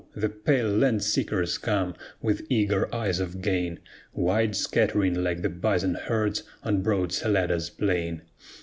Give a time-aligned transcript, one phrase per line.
[0.15, 1.93] the pale land seekers come,
[2.23, 3.77] with eager eyes of gain,
[4.15, 8.23] Wide scattering, like the bison herds on broad Salada's plain.